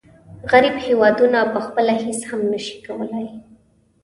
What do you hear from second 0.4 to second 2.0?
غریب هېوادونه پخپله